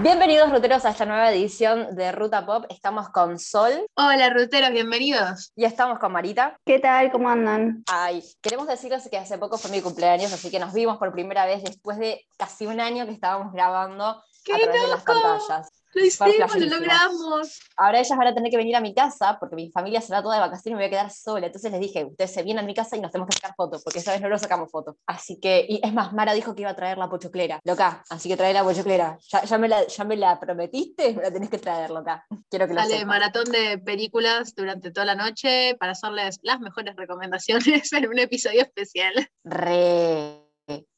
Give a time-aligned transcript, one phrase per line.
[0.00, 2.64] Bienvenidos ruteros a esta nueva edición de Ruta Pop.
[2.68, 3.86] Estamos con Sol.
[3.94, 5.52] Hola ruteros, bienvenidos.
[5.54, 6.58] Y estamos con Marita.
[6.66, 7.12] ¿Qué tal?
[7.12, 7.84] ¿Cómo andan?
[7.86, 11.46] Ay, queremos decirles que hace poco fue mi cumpleaños, así que nos vimos por primera
[11.46, 15.68] vez después de casi un año que estábamos grabando a través de las pantallas.
[15.94, 17.60] Lo hicimos, lo logramos.
[17.76, 20.22] Ahora ellas van a tener que venir a mi casa porque mi familia se va
[20.22, 21.46] toda de vacaciones y me voy a quedar sola.
[21.46, 23.82] Entonces les dije, ustedes se vienen a mi casa y nos tenemos que sacar fotos,
[23.82, 24.96] porque esta vez no lo sacamos fotos.
[25.06, 28.28] Así que, y es más, Mara dijo que iba a traer la pochoclera, loca, así
[28.28, 29.18] que trae la pochoclera.
[29.30, 32.26] Ya, ya, me la, ya me la prometiste, me la tenés que traer, loca.
[32.50, 36.96] Quiero que lo Dale, maratón de películas durante toda la noche para hacerles las mejores
[36.96, 39.28] recomendaciones en un episodio especial.
[39.44, 40.42] Re,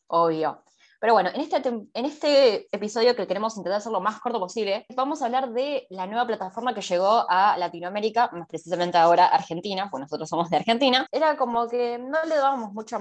[0.09, 0.63] obvio.
[1.01, 4.87] Pero bueno, en este, en este episodio que queremos intentar hacer lo más corto posible,
[4.95, 9.89] vamos a hablar de la nueva plataforma que llegó a Latinoamérica, más precisamente ahora Argentina,
[9.91, 11.07] pues nosotros somos de Argentina.
[11.13, 12.99] Era como que no le dábamos mucha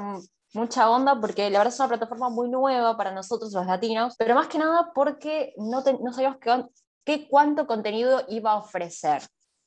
[0.56, 4.36] mucha onda porque la verdad es una plataforma muy nueva para nosotros los latinos, pero
[4.36, 6.66] más que nada porque no, no sabíamos qué,
[7.04, 9.22] qué, cuánto contenido iba a ofrecer.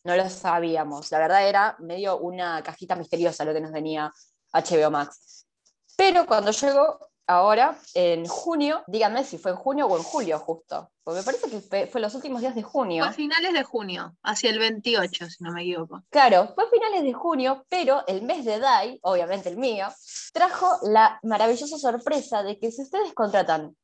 [0.04, 1.10] No lo sabíamos.
[1.10, 4.10] La verdad era medio una cajita misteriosa lo que nos venía
[4.52, 5.46] HBO Max.
[5.96, 10.90] Pero cuando llegó, ahora, en junio, díganme si fue en junio o en julio justo,
[11.04, 13.04] porque me parece que fue, los últimos días de junio.
[13.04, 16.02] Fue a finales de junio, hacia el 28, si no me equivoco.
[16.10, 19.86] Claro, fue a finales de junio, pero el mes de DAI, obviamente el mío,
[20.32, 23.76] trajo la maravillosa sorpresa de que si ustedes contratan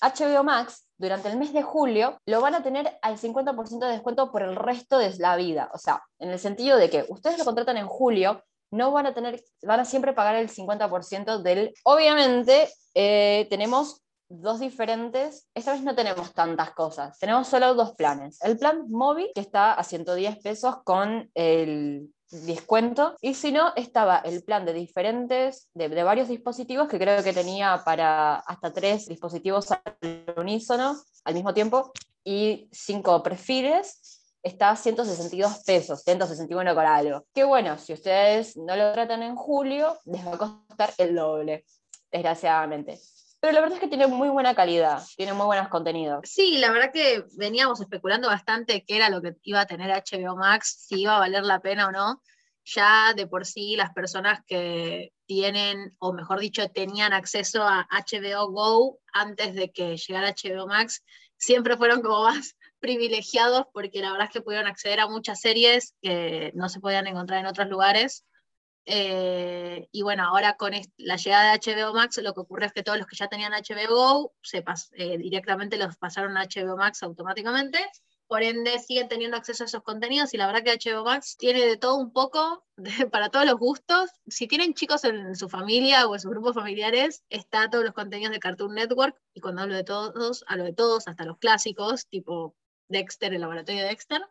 [0.00, 4.30] HBO Max durante el mes de julio, lo van a tener al 50% de descuento
[4.30, 5.70] por el resto de la vida.
[5.74, 8.42] O sea, en el sentido de que ustedes lo contratan en julio,
[8.76, 11.74] no van a tener, van a siempre pagar el 50% del...
[11.84, 18.38] Obviamente eh, tenemos dos diferentes, esta vez no tenemos tantas cosas, tenemos solo dos planes.
[18.42, 24.18] El plan móvil, que está a 110 pesos con el descuento, y si no, estaba
[24.18, 29.06] el plan de diferentes, de, de varios dispositivos, que creo que tenía para hasta tres
[29.06, 31.92] dispositivos al unísono al mismo tiempo,
[32.24, 37.26] y cinco perfiles, está a 162 pesos, 161 con algo.
[37.34, 41.64] Que bueno, si ustedes no lo tratan en julio, les va a costar el doble,
[42.10, 42.98] desgraciadamente.
[43.40, 46.20] Pero la verdad es que tiene muy buena calidad, tiene muy buenos contenidos.
[46.24, 50.36] Sí, la verdad que veníamos especulando bastante qué era lo que iba a tener HBO
[50.36, 52.22] Max, si iba a valer la pena o no.
[52.74, 58.50] Ya de por sí las personas que tienen, o mejor dicho, tenían acceso a HBO
[58.50, 61.04] Go antes de que llegara HBO Max,
[61.36, 65.94] siempre fueron como más privilegiados porque la verdad es que pudieron acceder a muchas series
[66.02, 68.24] que no se podían encontrar en otros lugares.
[68.88, 72.84] Eh, y bueno, ahora con la llegada de HBO Max, lo que ocurre es que
[72.84, 77.02] todos los que ya tenían HBO Go se eh, directamente los pasaron a HBO Max
[77.02, 77.78] automáticamente.
[78.28, 81.64] Por ende, siguen teniendo acceso a esos contenidos y la verdad que HBO Max tiene
[81.64, 82.64] de todo un poco,
[83.12, 84.10] para todos los gustos.
[84.26, 88.32] Si tienen chicos en su familia o en sus grupos familiares, está todos los contenidos
[88.32, 89.16] de Cartoon Network.
[89.32, 92.56] Y cuando hablo de todos, hablo de todos, hasta los clásicos, tipo
[92.88, 94.22] Dexter, el laboratorio de Dexter.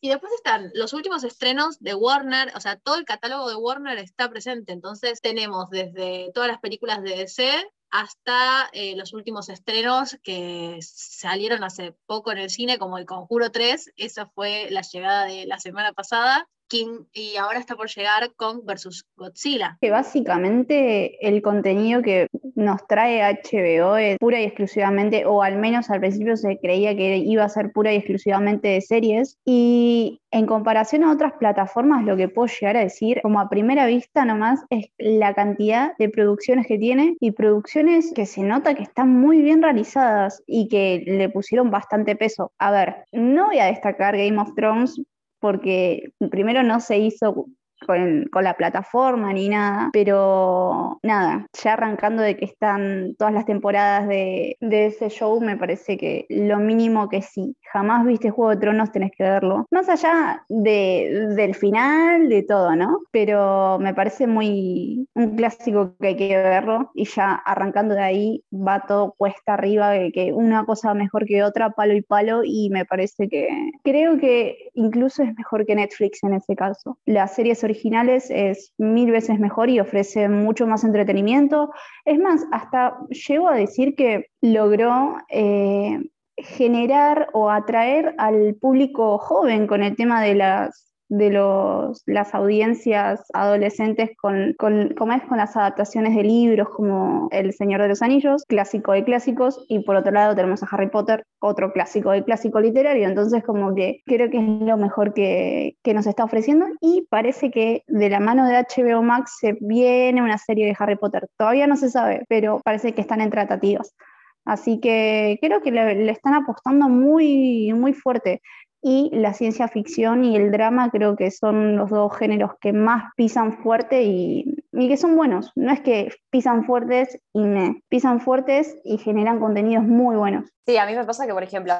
[0.00, 3.98] Y después están los últimos estrenos de Warner, o sea, todo el catálogo de Warner
[3.98, 4.72] está presente.
[4.72, 11.64] Entonces tenemos desde todas las películas de DC hasta eh, los últimos estrenos que salieron
[11.64, 13.92] hace poco en el cine, como El Conjuro 3.
[13.96, 16.48] Esa fue la llegada de la semana pasada.
[16.70, 19.76] King, y ahora está por llegar Kong versus Godzilla.
[19.80, 25.90] Que básicamente el contenido que nos trae HBO es pura y exclusivamente, o al menos
[25.90, 29.36] al principio se creía que iba a ser pura y exclusivamente de series.
[29.44, 33.86] Y en comparación a otras plataformas, lo que puedo llegar a decir, como a primera
[33.86, 38.84] vista nomás, es la cantidad de producciones que tiene y producciones que se nota que
[38.84, 42.52] están muy bien realizadas y que le pusieron bastante peso.
[42.58, 45.02] A ver, no voy a destacar Game of Thrones
[45.40, 47.46] porque primero no se hizo
[47.86, 54.08] con, la plataforma ni nada, pero nada, ya arrancando de que están todas las temporadas
[54.08, 58.92] de, ese show, me parece que lo mínimo que sí, jamás viste Juego de Tronos,
[58.92, 59.66] tenés que verlo.
[59.70, 63.00] Más allá del final, de todo, ¿no?
[63.10, 68.44] Pero me parece muy un clásico que hay que verlo y ya arrancando de ahí
[68.52, 72.70] va todo cuesta arriba, que, que una cosa mejor que otra, palo y palo, y
[72.70, 73.48] me parece que
[73.82, 76.98] creo que incluso es mejor que Netflix en ese caso.
[77.06, 81.70] Las series originales es mil veces mejor y ofrece mucho más entretenimiento.
[82.04, 86.00] Es más, hasta llego a decir que logró eh,
[86.36, 93.24] generar o atraer al público joven con el tema de las de los, las audiencias
[93.34, 98.00] adolescentes con, con, como es, con las adaptaciones de libros como El Señor de los
[98.00, 102.22] Anillos, clásico de clásicos, y por otro lado tenemos a Harry Potter, otro clásico de
[102.22, 106.66] clásico literario, entonces como que creo que es lo mejor que, que nos está ofreciendo
[106.80, 110.96] y parece que de la mano de HBO Max se viene una serie de Harry
[110.96, 113.96] Potter, todavía no se sabe, pero parece que están en tratativas.
[114.44, 118.40] Así que creo que le, le están apostando muy, muy fuerte
[118.82, 123.12] y la ciencia ficción y el drama creo que son los dos géneros que más
[123.14, 125.52] pisan fuerte y, que son buenos.
[125.54, 127.42] No es que pisan fuertes y
[127.88, 130.50] pisan fuertes y generan contenidos muy buenos.
[130.66, 131.74] Sí, a mí me pasa que, por ejemplo,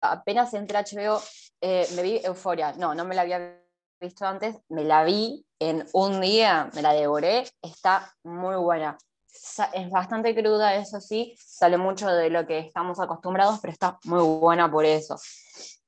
[0.00, 1.20] apenas entré a HBO,
[1.60, 2.72] eh, me vi Euforia.
[2.72, 3.60] No, no me la había
[4.00, 8.96] visto antes, me la vi en un día, me la devoré, está muy buena.
[9.74, 14.22] Es bastante cruda, eso sí, sale mucho de lo que estamos acostumbrados, pero está muy
[14.22, 15.16] buena por eso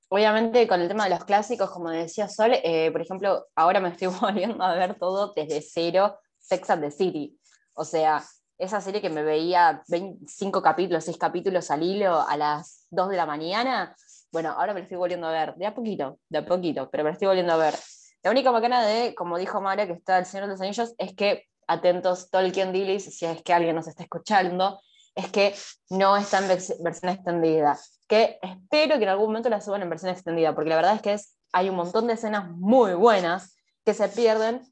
[0.09, 3.91] obviamente con el tema de los clásicos, como decía Sol, eh, por ejemplo, ahora me
[3.91, 7.39] estoy volviendo a ver todo desde cero, Sex and the City.
[7.75, 8.25] O sea,
[8.59, 13.17] esa serie que me veía 25 capítulos, 6 capítulos al hilo a las 2 de
[13.17, 13.95] la mañana,
[14.33, 17.05] bueno, ahora me lo estoy volviendo a ver, de a poquito, de a poquito, pero
[17.05, 17.75] me lo estoy volviendo a ver.
[18.23, 21.15] La única macana de, como dijo María, que está El Señor de los Anillos, es
[21.15, 24.81] que, atentos Tolkien Dillis, si es que alguien nos está escuchando,
[25.15, 25.55] es que
[25.91, 27.79] no está en versión extendida
[28.09, 31.03] que espero que en algún momento la suban en versión extendida, porque la verdad es
[31.03, 34.63] que es, hay un montón de escenas muy buenas que se pierden,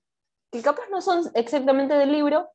[0.50, 2.50] que capaz no son exactamente del libro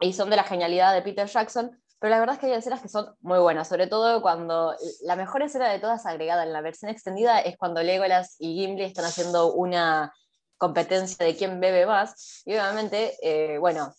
[0.00, 2.82] y son de la genialidad de Peter Jackson, pero la verdad es que hay escenas
[2.82, 6.60] que son muy buenas, sobre todo cuando la mejor escena de todas agregada en la
[6.60, 10.12] versión extendida es cuando Legolas y Gimli están haciendo una
[10.56, 13.94] competencia de quién bebe más, y obviamente, eh, bueno,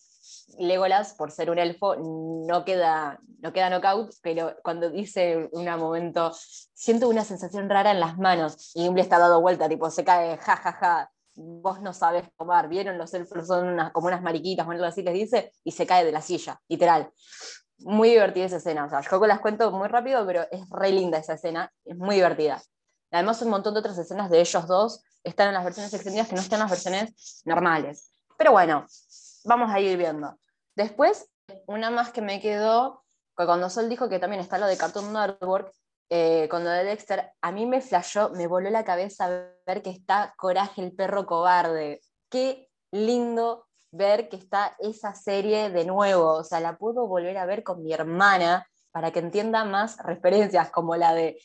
[0.58, 6.32] Legolas, por ser un elfo, no queda, no queda knockout, pero cuando dice un momento,
[6.34, 10.36] siento una sensación rara en las manos, y Gimli está dado vuelta, tipo, se cae,
[10.38, 14.66] ja, ja, ja, vos no sabes tomar, vieron los elfos son unas, como unas mariquitas,
[14.66, 17.10] o algo así les dice, y se cae de la silla, literal.
[17.78, 21.18] Muy divertida esa escena, o sea, yo las cuento muy rápido, pero es re linda
[21.18, 22.62] esa escena, es muy divertida.
[23.10, 26.34] Además, un montón de otras escenas de ellos dos están en las versiones extendidas que
[26.34, 28.12] no están en las versiones normales.
[28.36, 28.86] Pero bueno,
[29.44, 30.38] vamos a ir viendo.
[30.74, 31.30] Después,
[31.66, 33.04] una más que me quedó,
[33.34, 35.72] cuando Sol dijo que también está lo de Cartoon Network,
[36.10, 39.90] eh, con lo de Dexter, a mí me flashó, me voló la cabeza ver que
[39.90, 42.00] está Coraje el perro cobarde.
[42.28, 46.34] Qué lindo ver que está esa serie de nuevo.
[46.34, 50.70] O sea, la puedo volver a ver con mi hermana para que entienda más referencias,
[50.70, 51.38] como la de,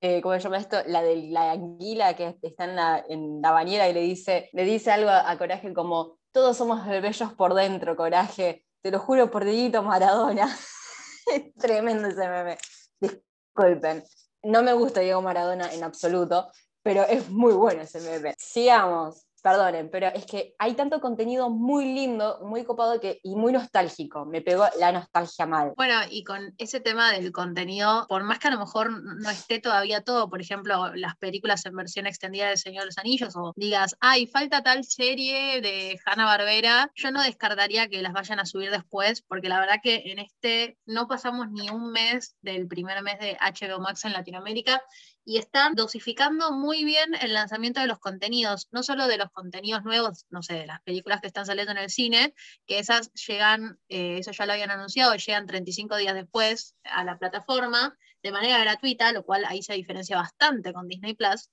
[0.00, 0.78] eh, ¿cómo se llama esto?
[0.86, 4.64] La de la anguila que está en la, en la bañera y le dice, le
[4.64, 9.42] dice algo a Coraje como, todos somos bellos por dentro, Coraje te lo juro por
[9.42, 10.54] Dieguito Maradona.
[11.34, 12.58] es tremendo ese meme.
[13.00, 14.04] Disculpen.
[14.42, 16.52] No me gusta Diego Maradona en absoluto,
[16.82, 18.34] pero es muy bueno ese meme.
[18.36, 24.24] Sigamos perdonen, pero es que hay tanto contenido muy lindo, muy copado y muy nostálgico.
[24.26, 25.72] Me pegó la nostalgia mal.
[25.76, 29.60] Bueno, y con ese tema del contenido, por más que a lo mejor no esté
[29.60, 33.52] todavía todo, por ejemplo, las películas en versión extendida de Señor de los Anillos, o
[33.54, 38.46] digas, ay, falta tal serie de Hanna Barbera, yo no descartaría que las vayan a
[38.46, 43.00] subir después, porque la verdad que en este no pasamos ni un mes del primer
[43.04, 44.82] mes de HBO Max en Latinoamérica
[45.28, 49.82] y están dosificando muy bien el lanzamiento de los contenidos, no solo de los contenidos
[49.82, 52.32] nuevos, no sé, de las películas que están saliendo en el cine,
[52.64, 57.18] que esas llegan, eh, eso ya lo habían anunciado, llegan 35 días después a la
[57.18, 61.50] plataforma de manera gratuita, lo cual ahí se diferencia bastante con Disney Plus.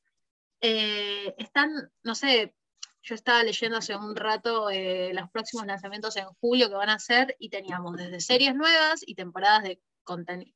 [0.61, 1.71] Eh, están,
[2.03, 2.53] no sé,
[3.01, 6.95] yo estaba leyendo hace un rato eh, los próximos lanzamientos en julio que van a
[6.95, 9.81] hacer y teníamos desde series nuevas y temporadas de,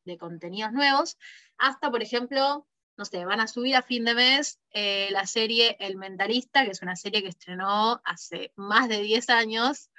[0.05, 1.17] de contenidos nuevos
[1.57, 5.77] hasta, por ejemplo, no sé, van a subir a fin de mes eh, la serie
[5.79, 9.91] El Mentalista, que es una serie que estrenó hace más de 10 años.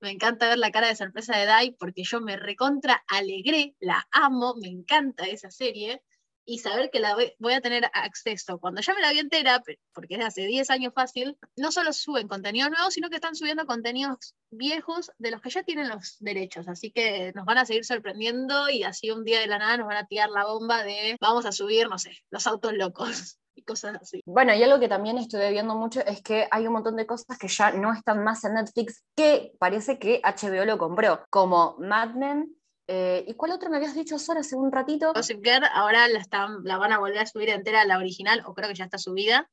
[0.00, 4.06] Me encanta ver la cara de sorpresa de Dai porque yo me recontra alegré, la
[4.12, 6.02] amo, me encanta esa serie
[6.44, 10.14] y saber que la voy, a tener acceso cuando ya me la vi entera, porque
[10.14, 14.34] es hace 10 años fácil, no solo suben contenido nuevo, sino que están subiendo contenidos
[14.50, 16.68] viejos de los que ya tienen los derechos.
[16.68, 19.86] Así que nos van a seguir sorprendiendo y así un día de la nada nos
[19.86, 23.38] van a tirar la bomba de vamos a subir, no sé, los autos locos.
[23.56, 24.20] Y cosas así.
[24.26, 27.38] Bueno, y algo que también estuve viendo mucho es que hay un montón de cosas
[27.38, 32.14] que ya no están más en Netflix que parece que HBO lo compró, como Mad
[32.14, 32.52] Men,
[32.86, 35.12] eh, ¿Y cuál otro me habías dicho, Sora, hace un ratito?
[35.14, 38.54] Gossip Girl, ahora la, están, la van a volver a subir entera, la original, o
[38.54, 39.48] creo que ya está subida.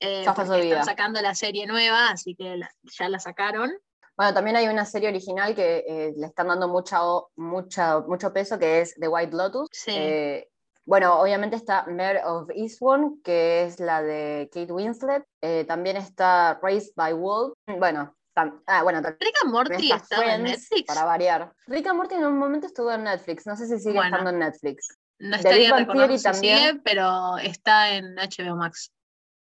[0.00, 0.80] Eh, ya está subida.
[0.80, 2.60] Están sacando la serie nueva, así que
[2.98, 3.72] ya la sacaron.
[4.16, 7.00] Bueno, también hay una serie original que eh, le están dando mucha,
[7.36, 9.68] mucha, mucho peso, que es The White Lotus.
[9.72, 10.44] Sí.
[10.84, 15.24] bueno, obviamente está Mare of Eastbourne, que es la de Kate Winslet.
[15.66, 17.56] también está Raised by Wolves.
[17.78, 20.86] Bueno, Ah, bueno, Rick and Morty estaba en Netflix.
[20.86, 21.52] Para variar.
[21.66, 23.46] Rick and Morty en un momento estuvo en Netflix.
[23.46, 24.98] No sé si sigue estando en Netflix.
[25.18, 26.58] No estaría recordando si también.
[26.58, 28.92] sigue, pero está en HBO Max.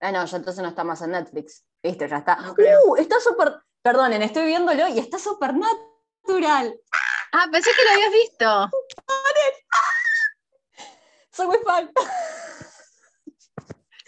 [0.01, 1.65] Ah, no, ya entonces no está más en Netflix.
[1.83, 2.39] Viste, ya está.
[2.85, 2.97] ¡Uh!
[2.97, 3.61] Está súper.
[3.83, 6.79] Perdonen, estoy viéndolo y está súper natural.
[7.33, 8.71] Ah, pensé que lo habías visto.
[11.33, 11.91] Soy muy fan.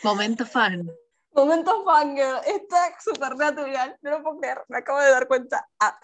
[0.02, 0.90] Momento fan.
[1.34, 2.40] Momento fangirl.
[2.46, 3.96] Está súper natural.
[4.02, 4.64] No lo puedo creer.
[4.68, 5.66] Me acabo de dar cuenta.
[5.80, 5.98] Ah,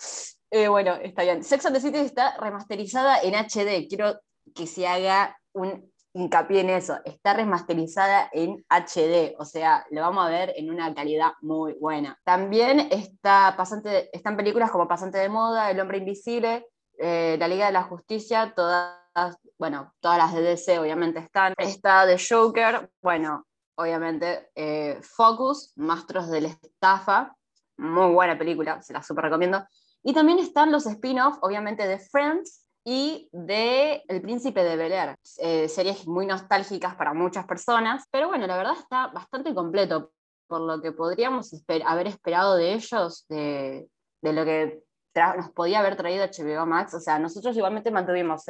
[0.50, 1.44] eh, bueno, está bien.
[1.44, 3.88] Sex and the City está remasterizada en HD.
[3.88, 4.20] Quiero
[4.54, 6.98] que se haga un hincapié en eso.
[7.04, 9.34] Está remasterizada en HD.
[9.38, 12.18] O sea, lo vamos a ver en una calidad muy buena.
[12.24, 16.66] También está pasante, están películas como Pasante de Moda, El Hombre Invisible,
[16.98, 18.96] eh, La Liga de la Justicia, todas,
[19.58, 21.54] bueno, todas las de DC obviamente están.
[21.58, 23.46] Está The Joker, bueno,
[23.78, 27.34] obviamente, eh, Focus, Mastros de la Estafa,
[27.76, 29.64] muy buena película, se la super recomiendo.
[30.02, 35.16] Y también están los spin-offs, obviamente, de Friends y de El Príncipe de Bel Air,
[35.38, 40.10] eh, series muy nostálgicas para muchas personas, pero bueno, la verdad está bastante completo,
[40.48, 41.52] por lo que podríamos
[41.84, 43.88] haber esperado de ellos, de,
[44.22, 44.82] de lo que
[45.36, 46.94] nos podía haber traído HBO Max.
[46.94, 48.44] O sea, nosotros igualmente mantuvimos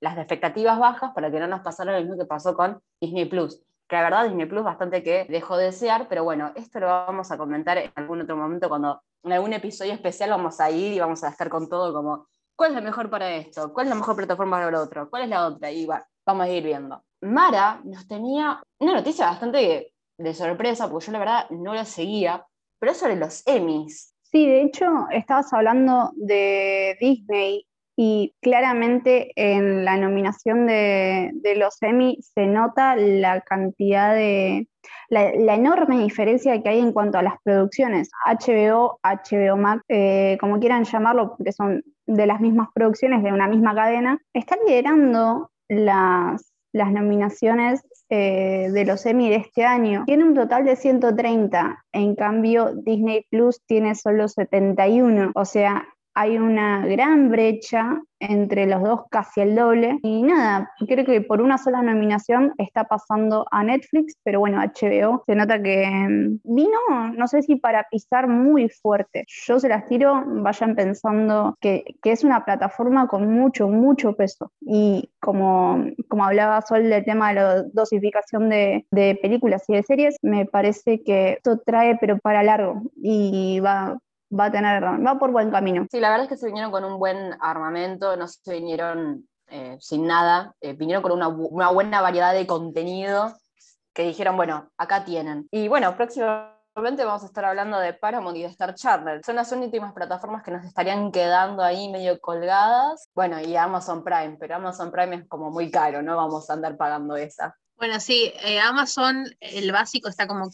[0.00, 3.60] las expectativas bajas para que no nos pasara lo mismo que pasó con Disney Plus
[3.90, 7.32] que la verdad Disney Plus bastante que dejó de desear, pero bueno, esto lo vamos
[7.32, 11.00] a comentar en algún otro momento cuando en algún episodio especial vamos a ir y
[11.00, 13.72] vamos a estar con todo como, ¿cuál es la mejor para esto?
[13.72, 15.10] ¿Cuál es la mejor plataforma para lo otro?
[15.10, 15.72] ¿Cuál es la otra?
[15.72, 17.02] Y bueno, vamos a ir viendo.
[17.22, 22.46] Mara nos tenía una noticia bastante de sorpresa, porque yo la verdad no la seguía,
[22.78, 24.14] pero es sobre los Emmys.
[24.22, 27.66] Sí, de hecho, estabas hablando de Disney
[28.02, 34.68] y claramente en la nominación de, los Emmy se nota la cantidad de,
[35.10, 38.08] la, enorme diferencia que hay en cuanto a las producciones.
[38.24, 43.48] HBO, HBO Max, eh, como quieran llamarlo, porque son de las mismas producciones de una
[43.48, 50.04] misma cadena, están liderando las, las nominaciones eh, de los Emmy de este año.
[50.06, 56.38] Tiene un total de 130, en cambio Disney Plus tiene solo 71, o sea, hay
[56.38, 59.98] una gran brecha entre los dos, casi el doble.
[60.02, 65.24] Y nada, creo que por una sola nominación está pasando a Netflix, pero bueno, HBO
[65.26, 66.78] se nota que mm, vino,
[67.16, 69.24] no sé si para pisar muy fuerte.
[69.46, 74.52] Yo se las tiro, vayan pensando que, es una plataforma con mucho, mucho peso.
[74.60, 79.82] Y como, como hablaba Sol del tema de la dosificación de, de películas y de
[79.84, 83.96] series, me parece que esto trae, pero para largo, y va,
[84.30, 85.86] va a tener, va por buen camino.
[85.90, 89.76] Sí, la verdad es que se vinieron con un buen armamento, no se vinieron eh,
[89.80, 93.34] sin nada, eh, vinieron con una, una, buena variedad de contenido
[93.92, 95.48] que dijeron, bueno, acá tienen.
[95.50, 99.22] Y bueno, próximamente vamos a estar hablando de Paramount y de Star Channel.
[99.24, 103.08] Son las últimas plataformas que nos estarían quedando ahí medio colgadas.
[103.14, 106.76] Bueno, y Amazon Prime, pero Amazon Prime es como muy caro, no vamos a andar
[106.76, 107.56] pagando esa.
[107.76, 110.50] Bueno, sí, eh, Amazon, el básico está como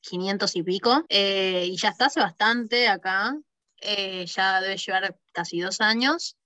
[0.00, 3.36] 500 y pico, eh, y ya está hace bastante acá,
[3.80, 6.36] eh, ya debe llevar casi dos años,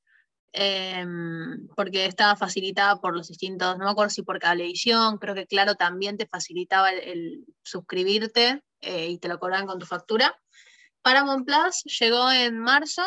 [0.52, 5.46] em, porque estaba facilitada por los distintos, no me acuerdo si por cablevisión, creo que
[5.46, 10.34] claro, también te facilitaba el, suscribirte eh, y te lo cobraban con tu factura.
[11.02, 13.02] Paramount Plus llegó en marzo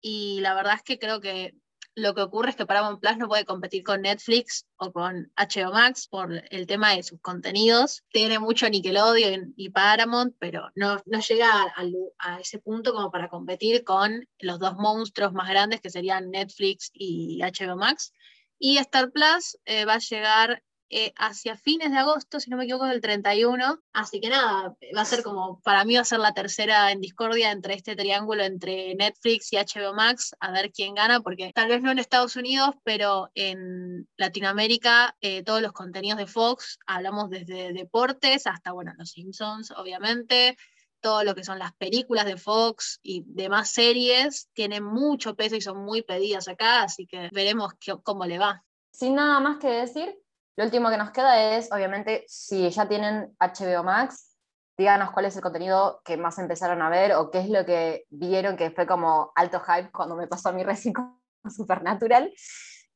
[0.00, 1.54] y la verdad es que creo que
[1.96, 5.72] lo que ocurre es que Paramount Plus no puede competir con Netflix o con HBO
[5.72, 8.04] Max por el tema de sus contenidos.
[8.10, 11.72] Tiene mucho Nickelodeon y Paramount, pero no, no llega
[12.18, 16.90] a, ese punto como para competir con los dos monstruos más grandes que serían Netflix
[16.92, 18.12] y HBO Max.
[18.58, 22.64] Y Star Plus eh, va a llegar eh, hacia fines de agosto, si no me
[22.64, 23.80] equivoco, del 31.
[23.92, 27.00] Así que nada, va a ser como, para mí va a ser la tercera en
[27.00, 31.68] discordia entre este triángulo entre Netflix y HBO Max, a ver quién gana, porque tal
[31.68, 37.30] vez no en Estados Unidos, pero en Latinoamérica eh, todos los contenidos de Fox, hablamos
[37.30, 40.56] desde deportes hasta, bueno, los Simpsons, obviamente,
[41.00, 45.60] todo lo que son las películas de Fox y demás series tienen mucho peso y
[45.60, 47.72] son muy pedidas acá, así que veremos
[48.02, 48.64] cómo le va.
[48.90, 50.16] Sin nada más que decir,
[50.56, 54.36] lo último que nos queda es, obviamente, si ya tienen HBO Max,
[54.76, 58.04] díganos cuál es el contenido que más empezaron a ver o qué es lo que
[58.10, 61.18] vieron que fue como alto hype cuando me pasó a mi recién con
[61.48, 62.32] Supernatural.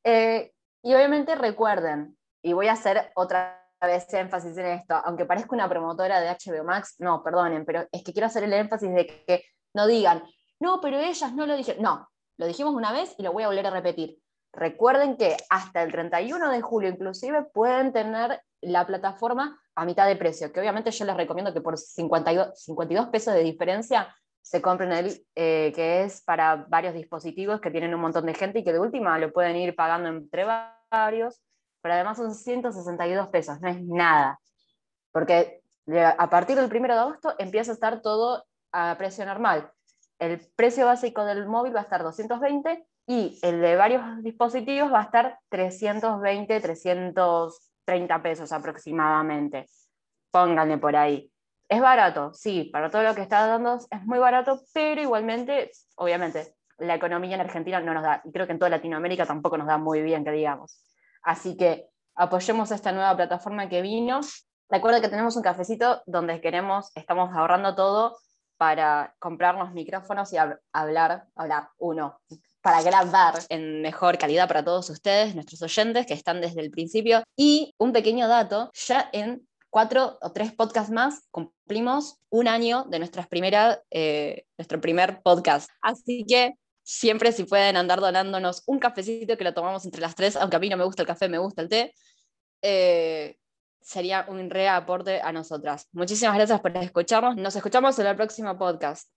[0.03, 0.51] Eh,
[0.83, 5.69] y obviamente recuerden, y voy a hacer otra vez énfasis en esto, aunque parezca una
[5.69, 9.43] promotora de HBO Max, no, perdonen, pero es que quiero hacer el énfasis de que
[9.73, 10.23] no digan,
[10.59, 11.81] no, pero ellas no lo dijeron.
[11.81, 14.17] No, lo dijimos una vez y lo voy a volver a repetir.
[14.53, 20.15] Recuerden que hasta el 31 de julio inclusive pueden tener la plataforma a mitad de
[20.15, 24.91] precio, que obviamente yo les recomiendo que por 52, 52 pesos de diferencia se compren
[24.91, 28.73] el eh, que es para varios dispositivos que tienen un montón de gente y que
[28.73, 30.45] de última lo pueden ir pagando entre
[30.91, 31.41] varios,
[31.81, 34.39] pero además son 162 pesos, no es nada,
[35.11, 35.61] porque
[35.95, 39.71] a partir del 1 de agosto empieza a estar todo a precio normal.
[40.19, 44.99] El precio básico del móvil va a estar 220 y el de varios dispositivos va
[44.99, 47.49] a estar 320, 330
[47.83, 49.65] 30 pesos aproximadamente.
[50.29, 51.31] Pónganle por ahí.
[51.67, 56.53] Es barato, sí, para todo lo que está dando es muy barato, pero igualmente, obviamente,
[56.77, 59.65] la economía en Argentina no nos da, y creo que en toda Latinoamérica tampoco nos
[59.65, 60.85] da muy bien, que digamos.
[61.23, 64.19] Así que apoyemos esta nueva plataforma que vino.
[64.69, 68.19] Recuerda que tenemos un cafecito donde queremos, estamos ahorrando todo
[68.57, 72.19] para comprarnos micrófonos y hablar, hablar, uno,
[72.61, 77.23] para grabar en mejor calidad para todos ustedes, nuestros oyentes que están desde el principio.
[77.35, 82.99] Y un pequeño dato, ya en cuatro o tres podcasts más cumplimos un año de
[82.99, 85.69] nuestras primera, eh, nuestro primer podcast.
[85.81, 90.35] Así que siempre si pueden andar donándonos un cafecito que lo tomamos entre las tres,
[90.35, 91.93] aunque a mí no me gusta el café, me gusta el té,
[92.61, 93.37] eh,
[93.81, 95.87] sería un re aporte a nosotras.
[95.91, 97.35] Muchísimas gracias por escucharnos.
[97.35, 99.09] Nos escuchamos en el próximo podcast.